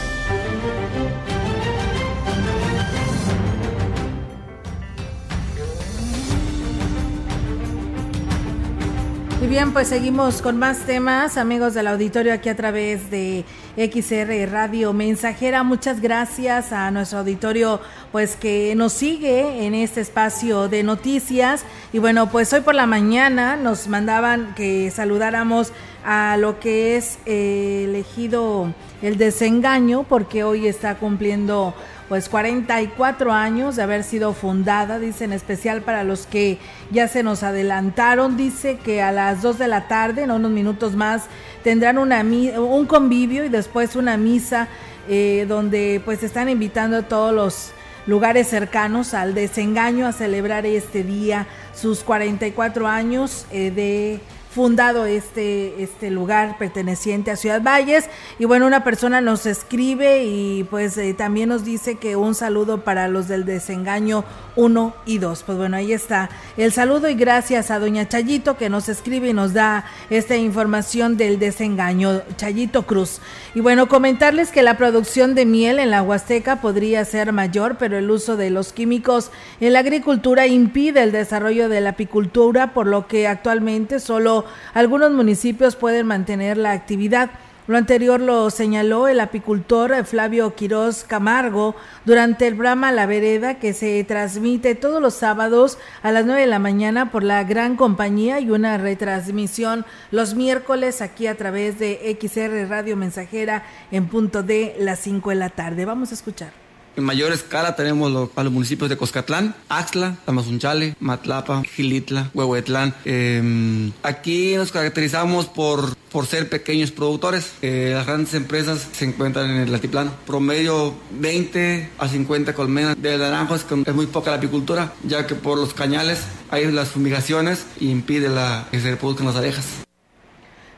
[9.41, 13.43] Y bien, pues seguimos con más temas, amigos del auditorio, aquí a través de
[13.75, 15.63] XR Radio Mensajera.
[15.63, 17.81] Muchas gracias a nuestro auditorio,
[18.11, 21.63] pues que nos sigue en este espacio de noticias.
[21.91, 25.73] Y bueno, pues hoy por la mañana nos mandaban que saludáramos
[26.03, 31.73] a lo que es eh, elegido el desengaño, porque hoy está cumpliendo
[32.09, 36.57] pues 44 años de haber sido fundada, dice en especial para los que
[36.91, 40.93] ya se nos adelantaron, dice que a las 2 de la tarde, en unos minutos
[40.93, 41.23] más,
[41.63, 44.67] tendrán un convivio y después una misa
[45.07, 47.71] eh, donde pues están invitando a todos los
[48.05, 54.19] lugares cercanos al desengaño a celebrar este día, sus 44 años eh, de
[54.53, 58.09] fundado este, este lugar perteneciente a Ciudad Valles.
[58.37, 62.83] Y bueno, una persona nos escribe y pues eh, también nos dice que un saludo
[62.83, 64.25] para los del desengaño
[64.57, 65.43] 1 y 2.
[65.43, 69.33] Pues bueno, ahí está el saludo y gracias a doña Chayito que nos escribe y
[69.33, 73.21] nos da esta información del desengaño, Chayito Cruz.
[73.55, 77.97] Y bueno, comentarles que la producción de miel en la Huasteca podría ser mayor, pero
[77.97, 79.31] el uso de los químicos
[79.61, 84.40] en la agricultura impide el desarrollo de la apicultura, por lo que actualmente solo
[84.73, 87.31] algunos municipios pueden mantener la actividad.
[87.67, 91.75] Lo anterior lo señaló el apicultor Flavio Quiroz Camargo
[92.05, 96.47] durante el Brahma La Vereda que se transmite todos los sábados a las 9 de
[96.47, 102.17] la mañana por la gran compañía y una retransmisión los miércoles aquí a través de
[102.19, 105.85] XR Radio Mensajera en punto de las 5 de la tarde.
[105.85, 106.70] Vamos a escuchar.
[106.95, 112.93] En mayor escala tenemos los, a los municipios de Coscatlán, Axla, Tamazunchale, Matlapa, Gilitla, Huehuetlán.
[113.05, 117.53] Eh, aquí nos caracterizamos por, por ser pequeños productores.
[117.61, 120.11] Eh, las grandes empresas se encuentran en el altiplano.
[120.27, 125.57] Promedio 20 a 50 colmenas de naranjos, es muy poca la apicultura, ya que por
[125.57, 126.19] los cañales
[126.49, 129.65] hay las fumigaciones y impide la, que se reproduzcan las abejas.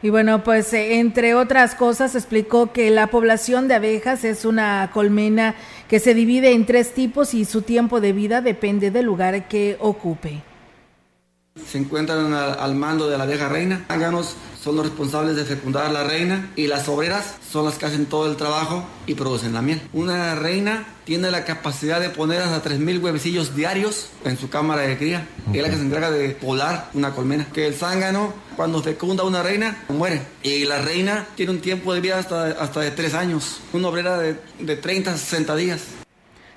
[0.04, 4.92] Y bueno, pues eh, entre otras cosas explicó que la población de abejas es una
[4.94, 5.56] colmena
[5.88, 9.78] que se divide en tres tipos y su tiempo de vida depende del lugar que
[9.80, 10.42] ocupe.
[11.74, 13.86] Se encuentran al, al mando de la abeja reina.
[13.88, 17.86] Áganos son los responsables de fecundar a la reina y las obreras son las que
[17.86, 19.82] hacen todo el trabajo y producen la miel.
[19.92, 24.98] Una reina tiene la capacidad de poner hasta 3.000 huevecillos diarios en su cámara de
[24.98, 25.28] cría.
[25.52, 27.48] Es la que se encarga de poblar una colmena.
[27.52, 30.22] Que el zángano, cuando fecunda una reina, muere.
[30.44, 33.62] Y la reina tiene un tiempo de vida hasta, hasta de 3 años.
[33.74, 35.82] Una obrera de, de 30 a 60 días.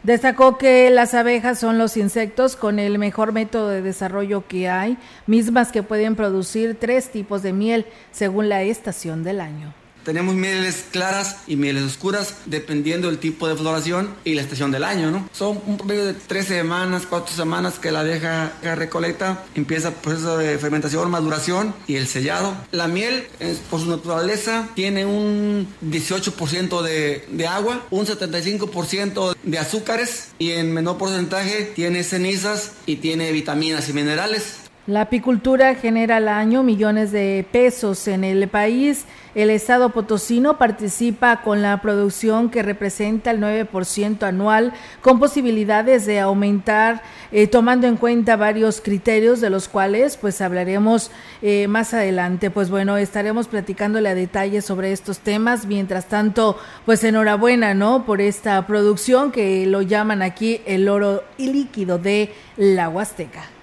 [0.07, 4.99] Destacó que las abejas son los insectos con el mejor método de desarrollo que hay,
[5.27, 9.75] mismas que pueden producir tres tipos de miel según la estación del año.
[10.07, 14.85] Tenemos mieles claras y mieles oscuras dependiendo del tipo de floración y la estación del
[14.85, 15.29] año, ¿no?
[15.33, 20.39] Son un promedio de tres semanas, cuatro semanas que la abeja recolecta, empieza el proceso
[20.39, 22.57] de fermentación, maduración y el sellado.
[22.71, 23.27] La miel,
[23.69, 30.73] por su naturaleza, tiene un 18% de, de agua, un 75% de azúcares y en
[30.73, 34.66] menor porcentaje tiene cenizas y tiene vitaminas y minerales.
[34.87, 39.05] La apicultura genera al año millones de pesos en el país.
[39.35, 46.21] El estado potosino participa con la producción que representa el 9% anual, con posibilidades de
[46.21, 51.11] aumentar, eh, tomando en cuenta varios criterios de los cuales pues hablaremos
[51.43, 52.53] eh, más adelante.
[52.53, 55.67] Pues bueno, estaremos platicándole a detalle sobre estos temas.
[55.67, 58.07] Mientras tanto, pues enhorabuena, ¿no?
[58.07, 63.56] Por esta producción que lo llaman aquí el oro líquido de la Huasteca.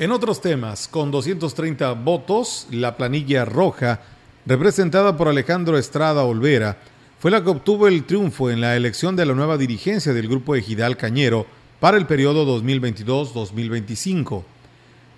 [0.00, 4.00] En otros temas, con 230 votos, la planilla roja,
[4.46, 6.78] representada por Alejandro Estrada Olvera,
[7.18, 10.56] fue la que obtuvo el triunfo en la elección de la nueva dirigencia del Grupo
[10.56, 11.44] Ejidal Cañero
[11.80, 14.42] para el periodo 2022-2025.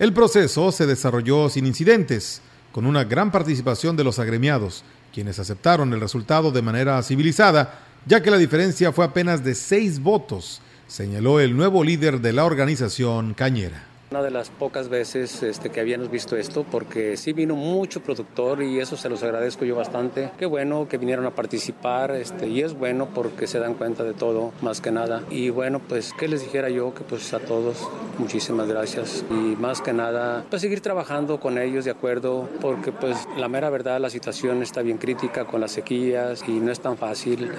[0.00, 4.82] El proceso se desarrolló sin incidentes, con una gran participación de los agremiados,
[5.14, 10.00] quienes aceptaron el resultado de manera civilizada, ya que la diferencia fue apenas de seis
[10.00, 13.91] votos, señaló el nuevo líder de la organización Cañera.
[14.12, 18.62] Una de las pocas veces este, que habíamos visto esto, porque sí vino mucho productor
[18.62, 20.30] y eso se los agradezco yo bastante.
[20.36, 24.12] Qué bueno que vinieron a participar este, y es bueno porque se dan cuenta de
[24.12, 25.22] todo, más que nada.
[25.30, 26.92] Y bueno, pues, ¿qué les dijera yo?
[26.92, 27.88] Que pues a todos,
[28.18, 29.24] muchísimas gracias.
[29.30, 33.70] Y más que nada, pues seguir trabajando con ellos de acuerdo, porque pues la mera
[33.70, 37.50] verdad, la situación está bien crítica con las sequías y no es tan fácil.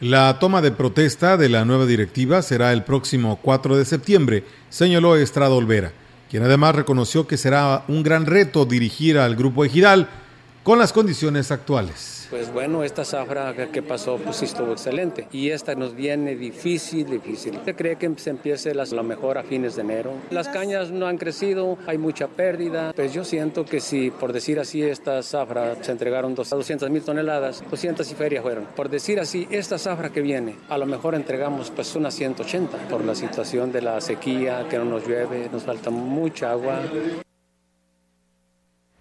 [0.00, 5.14] La toma de protesta de la nueva directiva será el próximo 4 de septiembre, señaló
[5.14, 5.92] Estrada Olvera,
[6.30, 10.08] quien además reconoció que será un gran reto dirigir al grupo Ejidal
[10.62, 15.74] con las condiciones actuales pues bueno, esta zafra que pasó pues estuvo excelente y esta
[15.74, 17.58] nos viene difícil, difícil.
[17.64, 20.12] Se cree que se empiece la, lo mejor a fines de enero.
[20.30, 22.92] Las cañas no han crecido, hay mucha pérdida.
[22.94, 27.64] Pues yo siento que si, por decir así, esta zafra se entregaron 200 mil toneladas,
[27.68, 28.66] 200 y feria fueron.
[28.76, 33.04] Por decir así, esta zafra que viene, a lo mejor entregamos pues unas 180 por
[33.04, 36.80] la situación de la sequía, que no nos llueve, nos falta mucha agua.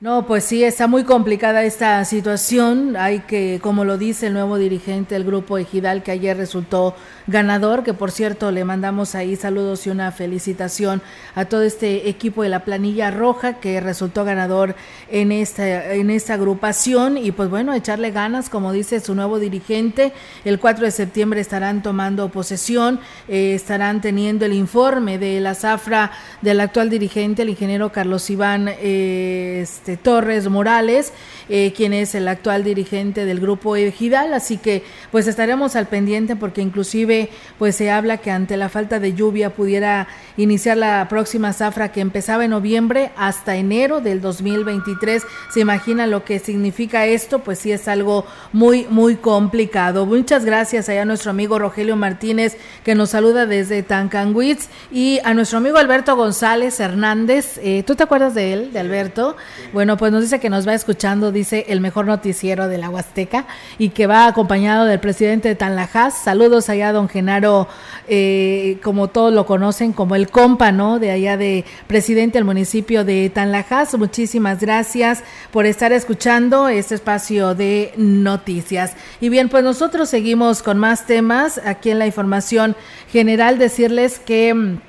[0.02, 2.96] No, pues sí, está muy complicada esta situación.
[2.96, 6.96] Hay que, como lo dice el nuevo dirigente del grupo Ejidal, que ayer resultó
[7.28, 11.02] ganador, que por cierto le mandamos ahí saludos y una felicitación
[11.36, 14.74] a todo este equipo de la planilla roja que resultó ganador
[15.12, 17.18] en esta, en esta agrupación.
[17.18, 20.14] Y pues bueno, echarle ganas, como dice su nuevo dirigente.
[20.46, 26.12] El 4 de septiembre estarán tomando posesión, eh, estarán teniendo el informe de la zafra
[26.42, 28.70] del actual dirigente, el ingeniero Carlos Iván.
[28.70, 31.14] Eh, este, este, Torres Morales,
[31.50, 36.36] eh, quien es el actual dirigente del grupo Ejidal, así que pues estaremos al pendiente
[36.36, 41.54] porque inclusive pues se habla que ante la falta de lluvia pudiera iniciar la próxima
[41.54, 45.24] zafra que empezaba en noviembre hasta enero del 2023.
[45.52, 47.40] ¿Se imagina lo que significa esto?
[47.40, 50.06] Pues sí es algo muy muy complicado.
[50.06, 55.34] Muchas gracias allá a nuestro amigo Rogelio Martínez que nos saluda desde Tancanwitz y a
[55.34, 57.60] nuestro amigo Alberto González Hernández.
[57.64, 59.36] Eh, ¿Tú te acuerdas de él, de Alberto?
[59.74, 63.46] Bueno, pues nos dice que nos va escuchando, dice el mejor noticiero de la Huasteca
[63.78, 66.22] y que va acompañado del presidente de Tanlajas.
[66.22, 67.68] Saludos allá don Genaro,
[68.08, 71.00] eh, como todos lo conocen, como el compa, ¿no?
[71.00, 73.98] De allá de presidente del municipio de Tanlajas.
[73.98, 78.94] Muchísimas gracias por estar escuchando este espacio de noticias.
[79.22, 82.76] Y bien, pues nosotros seguimos con más temas aquí en la información
[83.12, 83.58] general.
[83.58, 84.89] Decirles que mm,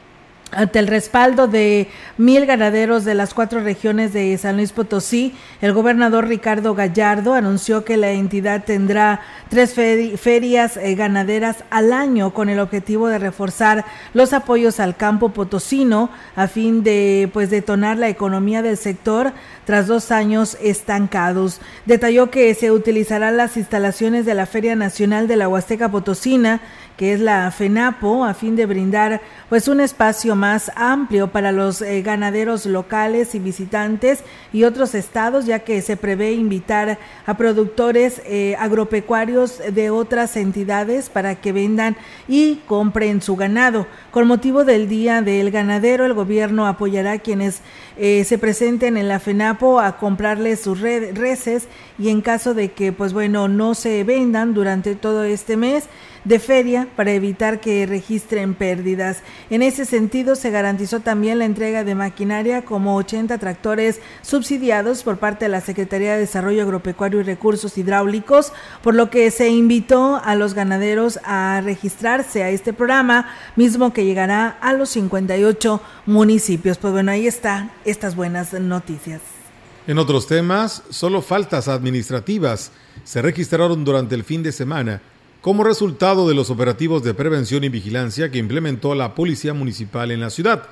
[0.52, 1.88] ante el respaldo de
[2.18, 7.84] mil ganaderos de las cuatro regiones de San Luis Potosí, el gobernador Ricardo Gallardo anunció
[7.84, 13.84] que la entidad tendrá tres ferias eh, ganaderas al año con el objetivo de reforzar
[14.14, 19.32] los apoyos al campo potosino a fin de pues detonar la economía del sector
[19.64, 21.60] tras dos años estancados.
[21.86, 26.60] Detalló que se utilizarán las instalaciones de la Feria Nacional de la Huasteca Potosina
[27.00, 31.80] que es la FENAPO, a fin de brindar pues un espacio más amplio para los
[31.80, 38.20] eh, ganaderos locales y visitantes y otros estados, ya que se prevé invitar a productores
[38.26, 41.96] eh, agropecuarios de otras entidades para que vendan
[42.28, 43.86] y compren su ganado.
[44.10, 47.62] Con motivo del Día del Ganadero, el gobierno apoyará a quienes
[47.96, 49.49] eh, se presenten en la FENAPO
[49.80, 54.94] a comprarles sus reses y en caso de que pues bueno no se vendan durante
[54.94, 55.88] todo este mes,
[56.24, 59.22] de feria para evitar que registren pérdidas.
[59.48, 65.18] En ese sentido, se garantizó también la entrega de maquinaria como 80 tractores subsidiados por
[65.18, 70.20] parte de la Secretaría de Desarrollo Agropecuario y Recursos Hidráulicos, por lo que se invitó
[70.22, 76.78] a los ganaderos a registrarse a este programa, mismo que llegará a los 58 municipios.
[76.78, 79.39] Pues bueno, ahí están estas buenas noticias.
[79.86, 82.70] En otros temas, solo faltas administrativas
[83.04, 85.00] se registraron durante el fin de semana
[85.40, 90.20] como resultado de los operativos de prevención y vigilancia que implementó la Policía Municipal en
[90.20, 90.64] la ciudad,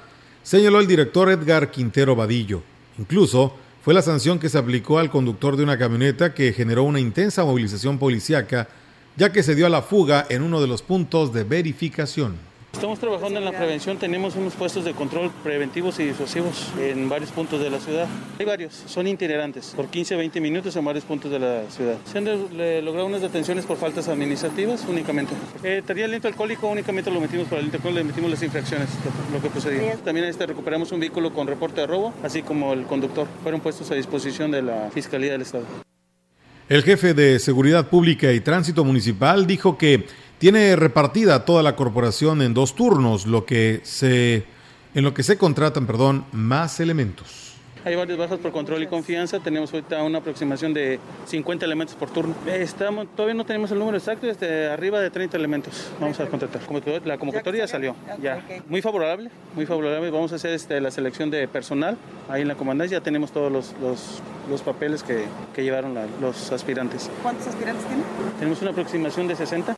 [0.43, 2.63] señaló el director Edgar Quintero Vadillo.
[2.99, 7.01] Incluso fue la sanción que se aplicó al conductor de una camioneta que generó una
[7.01, 8.69] intensa movilización policíaca,
[9.17, 12.48] ya que se dio a la fuga en uno de los puntos de verificación.
[12.79, 17.33] Estamos trabajando en la prevención, tenemos unos puestos de control preventivos y disuasivos en varios
[17.33, 18.07] puntos de la ciudad.
[18.39, 21.97] Hay varios, son itinerantes, por 15 20 minutos en varios puntos de la ciudad.
[22.05, 25.35] Se han logrado unas detenciones por faltas administrativas únicamente.
[25.65, 28.89] Eh, el aliento alcohólico únicamente lo metimos para el alcohol, le metimos las infracciones,
[29.33, 29.97] lo, que procedía.
[29.97, 33.27] También este, recuperamos un vehículo con reporte de robo, así como el conductor.
[33.43, 35.65] Fueron puestos a disposición de la Fiscalía del Estado.
[36.69, 40.05] El jefe de Seguridad Pública y Tránsito Municipal dijo que
[40.39, 44.45] tiene repartida toda la corporación en dos turnos, lo que se,
[44.95, 47.55] en lo que se contratan perdón, más elementos.
[47.85, 49.41] hay varias bajas por control y confianza.
[49.41, 52.35] Tenemos ahorita una aproximación de 50 elementos por turno.
[52.47, 56.63] Estamos, todavía no tenemos el número exacto, este, arriba de 30 elementos vamos a contratar.
[57.05, 58.45] La convocatoria salió, ya.
[58.69, 60.11] Muy favorable, muy favorable.
[60.11, 61.97] Vamos a hacer este, la selección de personal
[62.29, 62.99] ahí en la comandancia.
[62.99, 65.25] Ya tenemos todos los, los, los papeles que,
[65.55, 67.11] que llevaron la, los aspirantes.
[67.23, 68.05] ¿Cuántos aspirantes tienen?
[68.39, 69.78] Tenemos una aproximación de 60.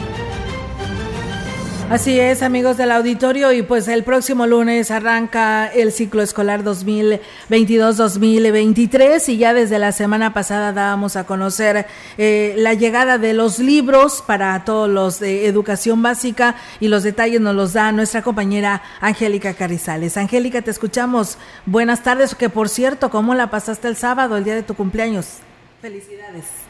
[1.91, 9.27] Así es, amigos del auditorio, y pues el próximo lunes arranca el ciclo escolar 2022-2023
[9.27, 11.85] y ya desde la semana pasada dábamos a conocer
[12.17, 17.41] eh, la llegada de los libros para todos los de educación básica y los detalles
[17.41, 20.15] nos los da nuestra compañera Angélica Carrizales.
[20.15, 21.37] Angélica, te escuchamos.
[21.65, 25.39] Buenas tardes, que por cierto, ¿cómo la pasaste el sábado, el día de tu cumpleaños?
[25.81, 26.60] Felicidades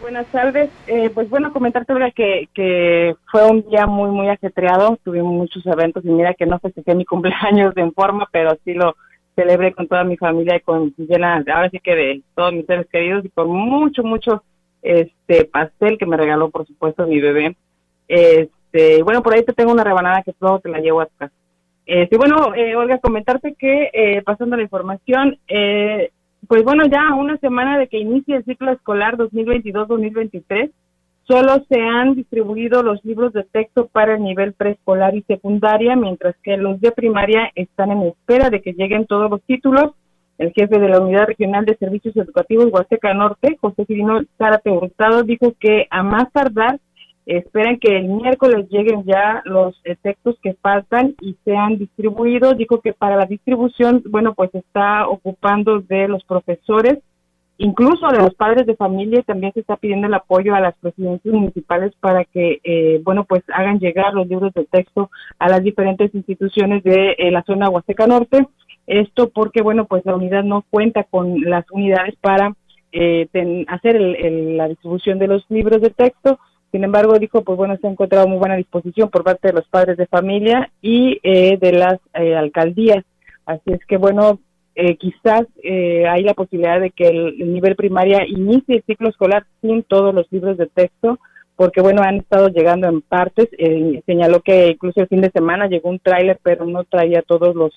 [0.00, 0.70] buenas tardes.
[0.86, 4.98] Eh, pues bueno, comentarte que, que fue un día muy, muy ajetreado.
[5.04, 8.96] Tuvimos muchos eventos y mira que no festejé mi cumpleaños en forma, pero sí lo
[9.34, 12.88] celebré con toda mi familia y con llena, ahora sí que de todos mis seres
[12.90, 14.42] queridos y con mucho, mucho
[14.82, 17.56] este pastel que me regaló, por supuesto, mi bebé.
[18.08, 21.16] Este, bueno, por ahí te tengo una rebanada que luego te la llevo a tu
[21.16, 21.34] casa.
[21.86, 26.10] Este, bueno, eh, Olga, comentarte que eh, pasando la información, eh,
[26.46, 30.70] pues bueno, ya una semana de que inicie el ciclo escolar 2022-2023,
[31.24, 36.34] solo se han distribuido los libros de texto para el nivel preescolar y secundaria, mientras
[36.42, 39.92] que los de primaria están en espera de que lleguen todos los títulos.
[40.38, 45.24] El jefe de la Unidad Regional de Servicios Educativos Huasteca Norte, José Cirino Zárate Hurtado,
[45.24, 46.78] dijo que a más tardar
[47.28, 52.56] Esperan que el miércoles lleguen ya los eh, textos que faltan y sean distribuidos.
[52.56, 57.00] Dijo que para la distribución, bueno, pues está ocupando de los profesores,
[57.58, 60.74] incluso de los padres de familia, y también se está pidiendo el apoyo a las
[60.78, 65.62] presidencias municipales para que, eh, bueno, pues hagan llegar los libros de texto a las
[65.62, 68.48] diferentes instituciones de eh, la zona Huasteca Norte.
[68.86, 72.54] Esto porque, bueno, pues la unidad no cuenta con las unidades para
[73.68, 76.38] hacer la distribución de los libros de texto
[76.70, 79.66] sin embargo, dijo, pues bueno, se ha encontrado muy buena disposición por parte de los
[79.68, 83.04] padres de familia y eh, de las eh, alcaldías.
[83.46, 84.38] Así es que bueno,
[84.74, 89.82] eh, quizás hay la posibilidad de que el, nivel primaria inicie el ciclo escolar sin
[89.82, 91.18] todos los libros de texto,
[91.56, 93.48] porque bueno, han estado llegando en partes.
[94.04, 97.72] señaló que incluso el fin de semana llegó un tráiler, pero no traía todos los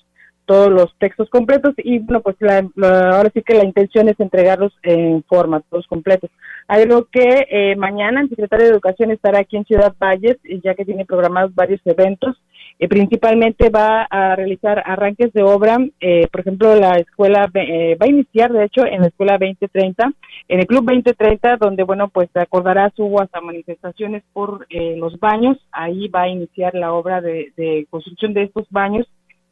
[0.46, 5.24] todos los textos completos y bueno pues ahora sí que la intención es entregarlos en
[5.24, 6.30] forma todos completos.
[6.68, 10.86] Algo que eh, mañana el secretario de educación estará aquí en Ciudad Valles ya que
[10.86, 12.38] tiene programados varios eventos.
[12.80, 18.10] Eh, principalmente va a realizar arranques de obra eh, por ejemplo la escuela va a
[18.10, 20.12] iniciar de hecho en la escuela 2030
[20.48, 25.58] en el club 2030 donde bueno pues acordará su hasta manifestaciones por los baños.
[25.72, 29.08] Ahí va a iniciar la obra de construcción de estos baños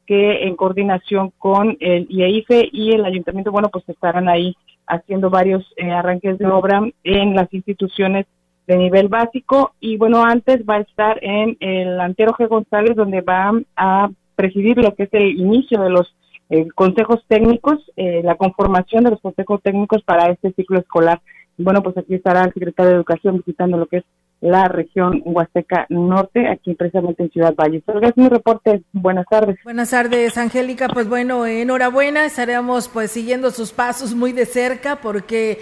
[0.09, 4.57] que en coordinación con el IEIFE y el ayuntamiento, bueno, pues estarán ahí
[4.87, 8.25] haciendo varios eh, arranques de obra en las instituciones
[8.65, 12.47] de nivel básico y bueno, antes va a estar en el Antero G.
[12.47, 16.15] González donde va a presidir lo que es el inicio de los
[16.49, 21.21] eh, consejos técnicos, eh, la conformación de los consejos técnicos para este ciclo escolar.
[21.55, 24.03] Bueno, pues aquí estará el secretario de Educación visitando lo que es
[24.41, 27.83] la región Huasteca Norte, aquí precisamente en Ciudad Valle.
[28.01, 28.83] Es mi reporte.
[28.93, 29.57] Buenas tardes.
[29.63, 30.87] Buenas tardes, Angélica.
[30.87, 32.25] Pues bueno, enhorabuena.
[32.25, 35.59] Estaremos pues siguiendo sus pasos muy de cerca porque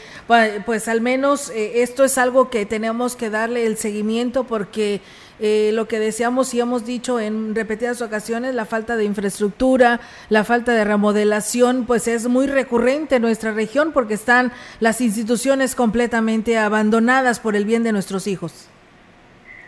[0.65, 5.01] pues al menos eh, esto es algo que tenemos que darle el seguimiento porque
[5.39, 10.43] eh, lo que deseamos y hemos dicho en repetidas ocasiones, la falta de infraestructura, la
[10.43, 16.57] falta de remodelación, pues es muy recurrente en nuestra región porque están las instituciones completamente
[16.57, 18.69] abandonadas por el bien de nuestros hijos.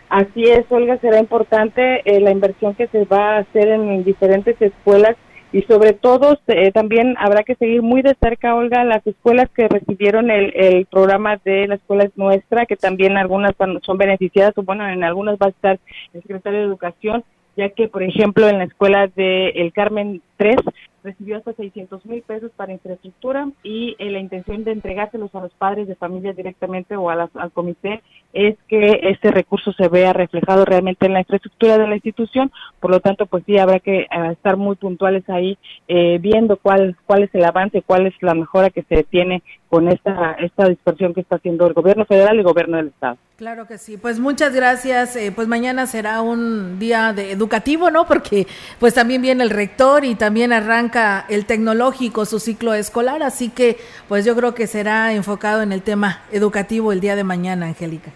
[0.08, 4.60] Así es, Olga, será importante eh, la inversión que se va a hacer en diferentes
[4.60, 5.16] escuelas
[5.52, 9.68] y sobre todo eh, también habrá que seguir muy de cerca, Olga, las escuelas que
[9.68, 14.62] recibieron el, el programa de la escuela es nuestra, que también algunas son beneficiadas, o
[14.62, 15.78] bueno, en algunas va a estar
[16.12, 17.24] el secretario de Educación,
[17.56, 20.56] ya que, por ejemplo, en la escuela de El Carmen 3
[21.02, 25.52] recibió hasta 600 mil pesos para infraestructura y eh, la intención de entregárselos a los
[25.52, 31.06] padres de familia directamente o al comité es que este recurso se vea reflejado realmente
[31.06, 32.52] en la infraestructura de la institución.
[32.78, 36.96] Por lo tanto, pues sí, habrá que eh, estar muy puntuales ahí eh, viendo cuál,
[37.06, 41.14] cuál es el avance, cuál es la mejora que se tiene con esta, esta dispersión
[41.14, 43.16] que está haciendo el gobierno federal y el gobierno del Estado.
[43.40, 43.96] Claro que sí.
[43.96, 45.16] Pues muchas gracias.
[45.16, 48.06] Eh, pues mañana será un día de educativo, ¿no?
[48.06, 48.46] Porque
[48.78, 53.78] pues también viene el rector y también arranca el tecnológico su ciclo escolar, así que
[54.08, 58.10] pues yo creo que será enfocado en el tema educativo el día de mañana, Angélica.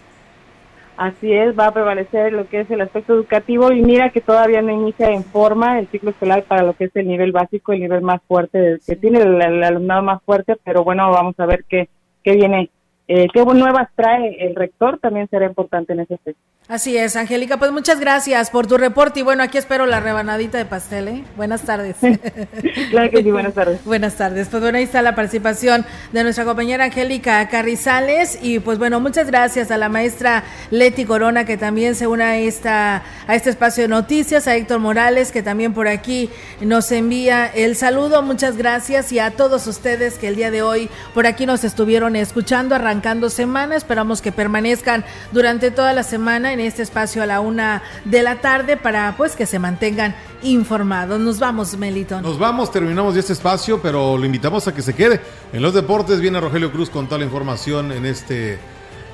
[0.95, 4.61] Así es, va a prevalecer lo que es el aspecto educativo y mira que todavía
[4.61, 7.79] no inicia en forma el ciclo escolar para lo que es el nivel básico, el
[7.79, 11.65] nivel más fuerte, que tiene el, el alumnado más fuerte, pero bueno, vamos a ver
[11.67, 11.89] qué,
[12.23, 12.69] qué viene
[13.07, 16.41] eh, qué nuevas trae el rector también será importante en ese aspecto.
[16.67, 20.57] Así es, Angélica, pues muchas gracias por tu reporte y bueno, aquí espero la rebanadita
[20.57, 21.23] de pastel, ¿eh?
[21.37, 21.95] Buenas tardes.
[22.89, 23.79] claro que sí, buenas tardes.
[23.85, 28.79] buenas tardes, pues bueno, ahí está la participación de nuestra compañera Angélica Carrizales y pues
[28.79, 33.35] bueno, muchas gracias a la maestra Leti Corona que también se une a, esta, a
[33.35, 38.23] este espacio de noticias, a Héctor Morales que también por aquí nos envía el saludo,
[38.23, 42.15] muchas gracias y a todos ustedes que el día de hoy por aquí nos estuvieron
[42.15, 47.39] escuchando, arrancando semana, esperamos que permanezcan durante toda la semana en este espacio a la
[47.39, 51.19] una de la tarde para pues que se mantengan informados.
[51.19, 52.21] Nos vamos, Melito.
[52.21, 55.21] Nos vamos, terminamos ya este espacio, pero lo invitamos a que se quede.
[55.53, 58.57] En los deportes viene Rogelio Cruz con toda la información en este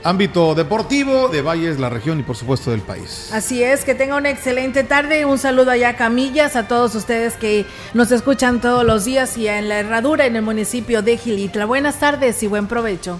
[0.04, 3.30] ámbito deportivo de Valles, la región y por supuesto del país.
[3.34, 5.26] Así es, que tenga una excelente tarde.
[5.26, 9.48] Un saludo allá a Camillas, a todos ustedes que nos escuchan todos los días y
[9.48, 11.66] en la herradura en el municipio de Gilitla.
[11.66, 13.20] Buenas tardes y buen provecho.